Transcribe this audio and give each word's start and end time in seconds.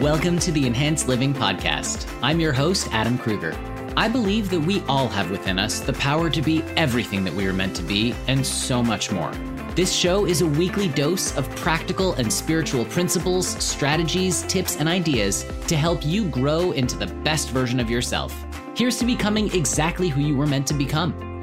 Welcome 0.00 0.38
to 0.40 0.52
the 0.52 0.66
Enhanced 0.66 1.08
Living 1.08 1.32
Podcast. 1.32 2.06
I'm 2.22 2.38
your 2.38 2.52
host, 2.52 2.86
Adam 2.92 3.16
Kruger. 3.16 3.56
I 3.96 4.08
believe 4.08 4.50
that 4.50 4.60
we 4.60 4.82
all 4.82 5.08
have 5.08 5.30
within 5.30 5.58
us 5.58 5.80
the 5.80 5.94
power 5.94 6.28
to 6.28 6.42
be 6.42 6.62
everything 6.76 7.24
that 7.24 7.32
we 7.32 7.46
are 7.46 7.54
meant 7.54 7.74
to 7.76 7.82
be 7.82 8.14
and 8.28 8.46
so 8.46 8.82
much 8.82 9.10
more. 9.10 9.32
This 9.74 9.90
show 9.94 10.26
is 10.26 10.42
a 10.42 10.46
weekly 10.46 10.88
dose 10.88 11.34
of 11.38 11.48
practical 11.56 12.12
and 12.16 12.30
spiritual 12.30 12.84
principles, 12.84 13.48
strategies, 13.64 14.42
tips, 14.42 14.76
and 14.76 14.86
ideas 14.86 15.46
to 15.66 15.76
help 15.78 16.04
you 16.04 16.28
grow 16.28 16.72
into 16.72 16.98
the 16.98 17.06
best 17.06 17.48
version 17.48 17.80
of 17.80 17.88
yourself. 17.88 18.36
Here's 18.76 18.98
to 18.98 19.06
becoming 19.06 19.50
exactly 19.54 20.08
who 20.10 20.20
you 20.20 20.36
were 20.36 20.46
meant 20.46 20.66
to 20.66 20.74
become. 20.74 21.40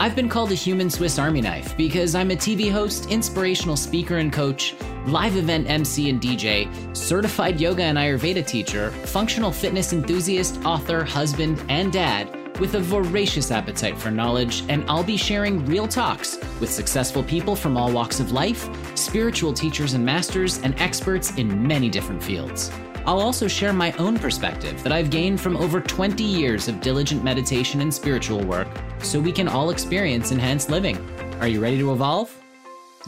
I've 0.00 0.16
been 0.16 0.28
called 0.28 0.50
a 0.50 0.56
human 0.56 0.90
Swiss 0.90 1.20
Army 1.20 1.40
knife 1.40 1.76
because 1.76 2.16
I'm 2.16 2.32
a 2.32 2.36
TV 2.36 2.68
host, 2.72 3.12
inspirational 3.12 3.76
speaker 3.76 4.16
and 4.16 4.32
coach, 4.32 4.74
live 5.06 5.36
event 5.36 5.68
MC 5.68 6.10
and 6.10 6.20
DJ, 6.20 6.68
certified 6.96 7.60
yoga 7.60 7.82
and 7.82 7.98
Ayurveda 7.98 8.46
teacher, 8.46 8.90
functional 8.90 9.50
fitness 9.50 9.92
enthusiast, 9.92 10.64
author, 10.64 11.04
husband, 11.04 11.62
and 11.68 11.92
dad 11.92 12.38
with 12.60 12.74
a 12.74 12.80
voracious 12.80 13.50
appetite 13.50 13.98
for 13.98 14.10
knowledge, 14.10 14.62
and 14.68 14.84
I'll 14.88 15.02
be 15.02 15.16
sharing 15.16 15.64
real 15.66 15.88
talks 15.88 16.38
with 16.60 16.70
successful 16.70 17.22
people 17.22 17.56
from 17.56 17.76
all 17.76 17.90
walks 17.90 18.20
of 18.20 18.32
life, 18.32 18.68
spiritual 18.96 19.52
teachers 19.52 19.94
and 19.94 20.04
masters, 20.04 20.58
and 20.58 20.78
experts 20.80 21.36
in 21.36 21.66
many 21.66 21.88
different 21.88 22.22
fields. 22.22 22.70
I'll 23.04 23.20
also 23.20 23.48
share 23.48 23.72
my 23.72 23.92
own 23.92 24.18
perspective 24.18 24.80
that 24.84 24.92
I've 24.92 25.10
gained 25.10 25.40
from 25.40 25.56
over 25.56 25.80
20 25.80 26.22
years 26.22 26.68
of 26.68 26.80
diligent 26.80 27.24
meditation 27.24 27.80
and 27.80 27.92
spiritual 27.92 28.44
work 28.44 28.68
so 29.00 29.18
we 29.18 29.32
can 29.32 29.48
all 29.48 29.70
experience 29.70 30.30
enhanced 30.30 30.70
living. 30.70 30.96
Are 31.40 31.48
you 31.48 31.60
ready 31.60 31.78
to 31.78 31.92
evolve? 31.92 32.32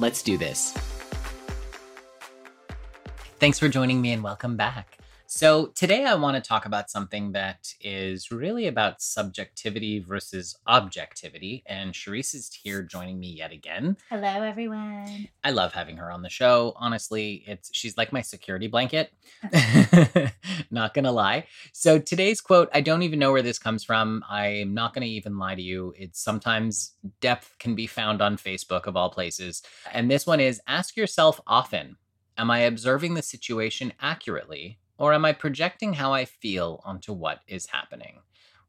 Let's 0.00 0.22
do 0.22 0.36
this. 0.36 0.74
Thanks 3.40 3.58
for 3.58 3.68
joining 3.68 4.00
me 4.00 4.12
and 4.12 4.22
welcome 4.22 4.56
back. 4.56 4.98
So, 5.26 5.66
today 5.74 6.04
I 6.04 6.14
want 6.14 6.36
to 6.36 6.46
talk 6.48 6.66
about 6.66 6.90
something 6.90 7.32
that 7.32 7.74
is 7.80 8.30
really 8.30 8.68
about 8.68 9.02
subjectivity 9.02 9.98
versus 9.98 10.56
objectivity. 10.66 11.64
And 11.66 11.92
Charisse 11.92 12.34
is 12.34 12.50
here 12.62 12.82
joining 12.82 13.18
me 13.18 13.32
yet 13.32 13.50
again. 13.50 13.96
Hello, 14.08 14.42
everyone. 14.42 15.28
I 15.42 15.50
love 15.50 15.72
having 15.72 15.96
her 15.96 16.10
on 16.10 16.22
the 16.22 16.28
show. 16.28 16.74
Honestly, 16.76 17.42
it's 17.46 17.70
she's 17.72 17.96
like 17.96 18.12
my 18.12 18.22
security 18.22 18.68
blanket. 18.68 19.12
not 20.70 20.94
gonna 20.94 21.12
lie. 21.12 21.46
So 21.72 21.98
today's 21.98 22.40
quote, 22.40 22.68
I 22.72 22.80
don't 22.80 23.02
even 23.02 23.18
know 23.18 23.32
where 23.32 23.42
this 23.42 23.58
comes 23.58 23.82
from. 23.82 24.22
I'm 24.28 24.74
not 24.74 24.94
gonna 24.94 25.06
even 25.06 25.38
lie 25.38 25.56
to 25.56 25.62
you. 25.62 25.92
It's 25.98 26.22
sometimes 26.22 26.92
depth 27.20 27.56
can 27.58 27.74
be 27.74 27.88
found 27.88 28.22
on 28.22 28.36
Facebook 28.36 28.86
of 28.86 28.96
all 28.96 29.10
places. 29.10 29.62
And 29.92 30.08
this 30.08 30.26
one 30.26 30.38
is 30.38 30.60
ask 30.68 30.96
yourself 30.96 31.40
often, 31.46 31.96
am 32.36 32.50
I 32.50 32.60
observing 32.60 33.14
the 33.14 33.22
situation 33.22 33.92
accurately? 34.00 34.78
Or 34.96 35.12
am 35.12 35.24
I 35.24 35.32
projecting 35.32 35.94
how 35.94 36.12
I 36.12 36.24
feel 36.24 36.80
onto 36.84 37.12
what 37.12 37.40
is 37.48 37.66
happening? 37.66 38.20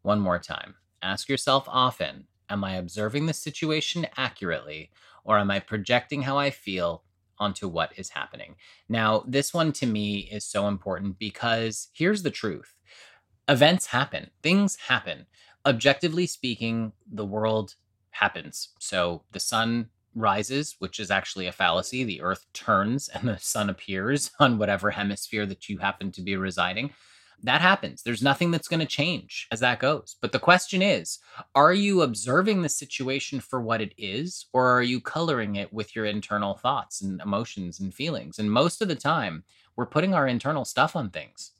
One 0.01 0.19
more 0.19 0.39
time. 0.39 0.75
Ask 1.01 1.29
yourself 1.29 1.65
often 1.67 2.27
Am 2.49 2.63
I 2.63 2.75
observing 2.75 3.25
the 3.25 3.33
situation 3.33 4.07
accurately? 4.17 4.91
Or 5.23 5.39
am 5.39 5.49
I 5.49 5.59
projecting 5.59 6.23
how 6.23 6.37
I 6.37 6.51
feel 6.51 7.03
onto 7.39 7.67
what 7.67 7.91
is 7.97 8.09
happening? 8.09 8.55
Now, 8.87 9.23
this 9.27 9.53
one 9.53 9.71
to 9.73 9.85
me 9.85 10.29
is 10.31 10.45
so 10.45 10.67
important 10.67 11.17
because 11.17 11.89
here's 11.93 12.23
the 12.23 12.31
truth 12.31 12.75
events 13.47 13.87
happen, 13.87 14.29
things 14.41 14.75
happen. 14.87 15.25
Objectively 15.65 16.27
speaking, 16.27 16.93
the 17.11 17.25
world 17.25 17.75
happens. 18.11 18.69
So 18.79 19.23
the 19.31 19.39
sun 19.39 19.89
rises, 20.15 20.75
which 20.79 20.99
is 20.99 21.11
actually 21.11 21.47
a 21.47 21.51
fallacy. 21.51 22.03
The 22.03 22.21
earth 22.21 22.45
turns 22.53 23.09
and 23.09 23.27
the 23.27 23.37
sun 23.37 23.69
appears 23.69 24.31
on 24.39 24.57
whatever 24.57 24.91
hemisphere 24.91 25.45
that 25.45 25.69
you 25.69 25.77
happen 25.77 26.11
to 26.13 26.21
be 26.21 26.35
residing. 26.35 26.91
That 27.43 27.61
happens. 27.61 28.01
There's 28.01 28.23
nothing 28.23 28.49
that's 28.49 28.67
going 28.67 28.79
to 28.79 28.85
change 28.85 29.47
as 29.51 29.59
that 29.59 29.79
goes. 29.79 30.15
But 30.21 30.31
the 30.31 30.39
question 30.39 30.81
is 30.81 31.19
are 31.53 31.73
you 31.73 32.01
observing 32.01 32.61
the 32.61 32.69
situation 32.69 33.39
for 33.39 33.61
what 33.61 33.81
it 33.81 33.93
is, 33.97 34.47
or 34.53 34.69
are 34.69 34.81
you 34.81 35.01
coloring 35.01 35.57
it 35.57 35.71
with 35.71 35.95
your 35.95 36.05
internal 36.05 36.55
thoughts 36.55 37.01
and 37.01 37.21
emotions 37.21 37.79
and 37.79 37.93
feelings? 37.93 38.39
And 38.39 38.49
most 38.49 38.81
of 38.81 38.87
the 38.87 38.95
time, 38.95 39.43
we're 39.75 39.85
putting 39.85 40.13
our 40.13 40.27
internal 40.27 40.65
stuff 40.65 40.95
on 40.95 41.09
things. 41.09 41.51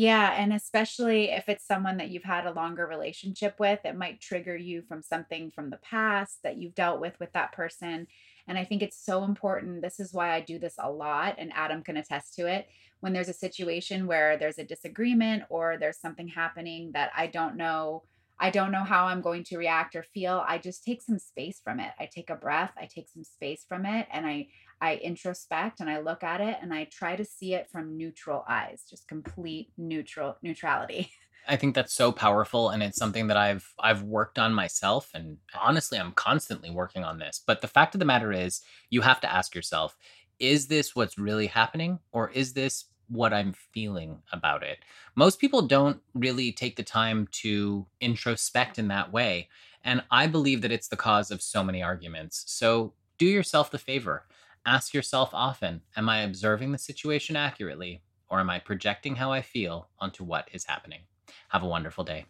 Yeah, 0.00 0.32
and 0.34 0.54
especially 0.54 1.24
if 1.28 1.50
it's 1.50 1.66
someone 1.66 1.98
that 1.98 2.08
you've 2.08 2.24
had 2.24 2.46
a 2.46 2.52
longer 2.52 2.86
relationship 2.86 3.56
with, 3.58 3.80
it 3.84 3.94
might 3.94 4.18
trigger 4.18 4.56
you 4.56 4.80
from 4.80 5.02
something 5.02 5.50
from 5.50 5.68
the 5.68 5.76
past 5.76 6.38
that 6.42 6.56
you've 6.56 6.74
dealt 6.74 7.02
with 7.02 7.20
with 7.20 7.30
that 7.34 7.52
person. 7.52 8.06
And 8.48 8.56
I 8.56 8.64
think 8.64 8.80
it's 8.80 8.96
so 8.96 9.24
important. 9.24 9.82
This 9.82 10.00
is 10.00 10.14
why 10.14 10.32
I 10.32 10.40
do 10.40 10.58
this 10.58 10.76
a 10.78 10.90
lot, 10.90 11.34
and 11.36 11.52
Adam 11.54 11.82
can 11.82 11.98
attest 11.98 12.34
to 12.36 12.46
it. 12.46 12.66
When 13.00 13.12
there's 13.12 13.28
a 13.28 13.34
situation 13.34 14.06
where 14.06 14.38
there's 14.38 14.56
a 14.56 14.64
disagreement 14.64 15.42
or 15.50 15.76
there's 15.78 16.00
something 16.00 16.28
happening 16.28 16.92
that 16.94 17.10
I 17.14 17.26
don't 17.26 17.58
know 17.58 18.04
I 18.40 18.50
don't 18.50 18.72
know 18.72 18.84
how 18.84 19.06
I'm 19.06 19.20
going 19.20 19.44
to 19.44 19.58
react 19.58 19.94
or 19.94 20.02
feel. 20.02 20.42
I 20.48 20.56
just 20.56 20.82
take 20.82 21.02
some 21.02 21.18
space 21.18 21.60
from 21.62 21.78
it. 21.78 21.92
I 22.00 22.08
take 22.12 22.30
a 22.30 22.34
breath, 22.34 22.72
I 22.78 22.86
take 22.86 23.08
some 23.08 23.22
space 23.22 23.66
from 23.68 23.84
it, 23.84 24.06
and 24.10 24.26
I 24.26 24.48
I 24.80 24.96
introspect 24.96 25.80
and 25.80 25.90
I 25.90 26.00
look 26.00 26.24
at 26.24 26.40
it 26.40 26.56
and 26.62 26.72
I 26.72 26.84
try 26.84 27.14
to 27.14 27.24
see 27.24 27.52
it 27.54 27.68
from 27.70 27.98
neutral 27.98 28.44
eyes, 28.48 28.84
just 28.88 29.06
complete 29.06 29.72
neutral 29.76 30.36
neutrality. 30.42 31.10
I 31.48 31.56
think 31.56 31.74
that's 31.74 31.92
so 31.92 32.12
powerful 32.12 32.70
and 32.70 32.82
it's 32.82 32.98
something 32.98 33.26
that 33.26 33.36
I've 33.36 33.74
I've 33.78 34.02
worked 34.02 34.38
on 34.38 34.54
myself 34.54 35.10
and 35.14 35.36
honestly 35.58 35.98
I'm 35.98 36.12
constantly 36.12 36.70
working 36.70 37.04
on 37.04 37.18
this. 37.18 37.42
But 37.46 37.60
the 37.60 37.68
fact 37.68 37.94
of 37.94 37.98
the 37.98 38.04
matter 38.06 38.32
is 38.32 38.62
you 38.88 39.02
have 39.02 39.20
to 39.20 39.32
ask 39.32 39.54
yourself, 39.54 39.96
is 40.38 40.68
this 40.68 40.96
what's 40.96 41.18
really 41.18 41.46
happening 41.46 41.98
or 42.12 42.30
is 42.30 42.54
this 42.54 42.86
what 43.10 43.32
I'm 43.32 43.52
feeling 43.52 44.22
about 44.32 44.62
it? 44.62 44.78
Most 45.16 45.38
people 45.40 45.62
don't 45.62 46.00
really 46.14 46.52
take 46.52 46.76
the 46.76 46.82
time 46.82 47.28
to 47.32 47.86
introspect 48.00 48.78
in 48.78 48.88
that 48.88 49.12
way. 49.12 49.48
And 49.84 50.02
I 50.10 50.26
believe 50.26 50.62
that 50.62 50.72
it's 50.72 50.88
the 50.88 50.96
cause 50.96 51.30
of 51.30 51.42
so 51.42 51.64
many 51.64 51.82
arguments. 51.82 52.44
So 52.46 52.94
do 53.18 53.26
yourself 53.26 53.70
the 53.70 53.78
favor 53.78 54.24
Ask 54.66 54.92
yourself 54.92 55.30
often 55.32 55.80
Am 55.96 56.08
I 56.08 56.20
observing 56.20 56.72
the 56.72 56.78
situation 56.78 57.34
accurately, 57.34 58.02
or 58.28 58.40
am 58.40 58.50
I 58.50 58.58
projecting 58.58 59.16
how 59.16 59.32
I 59.32 59.40
feel 59.42 59.88
onto 59.98 60.22
what 60.22 60.48
is 60.52 60.64
happening? 60.64 61.00
Have 61.48 61.62
a 61.62 61.68
wonderful 61.68 62.04
day. 62.04 62.26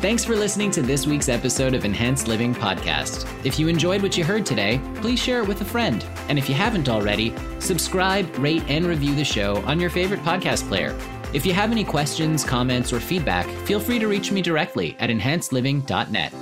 Thanks 0.00 0.24
for 0.24 0.34
listening 0.34 0.70
to 0.70 0.80
this 0.80 1.06
week's 1.06 1.28
episode 1.28 1.74
of 1.74 1.84
Enhanced 1.84 2.26
Living 2.26 2.54
Podcast. 2.54 3.28
If 3.44 3.58
you 3.58 3.68
enjoyed 3.68 4.00
what 4.00 4.16
you 4.16 4.24
heard 4.24 4.46
today, 4.46 4.80
please 4.94 5.20
share 5.20 5.42
it 5.42 5.46
with 5.46 5.60
a 5.60 5.64
friend. 5.64 6.02
And 6.28 6.38
if 6.38 6.48
you 6.48 6.54
haven't 6.54 6.88
already, 6.88 7.34
subscribe, 7.58 8.34
rate, 8.38 8.62
and 8.66 8.86
review 8.86 9.14
the 9.14 9.26
show 9.26 9.58
on 9.66 9.78
your 9.78 9.90
favorite 9.90 10.20
podcast 10.20 10.66
player. 10.68 10.98
If 11.34 11.44
you 11.44 11.52
have 11.52 11.70
any 11.70 11.84
questions, 11.84 12.44
comments, 12.44 12.94
or 12.94 12.98
feedback, 12.98 13.46
feel 13.66 13.78
free 13.78 13.98
to 13.98 14.08
reach 14.08 14.32
me 14.32 14.40
directly 14.40 14.96
at 15.00 15.10
enhancedliving.net. 15.10 16.32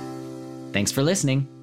Thanks 0.71 0.93
for 0.93 1.03
listening. 1.03 1.58